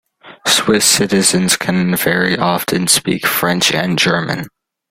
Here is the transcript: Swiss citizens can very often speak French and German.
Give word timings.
Swiss 0.47 0.83
citizens 0.83 1.55
can 1.55 1.95
very 1.95 2.35
often 2.35 2.87
speak 2.87 3.27
French 3.27 3.71
and 3.71 3.99
German. 3.99 4.47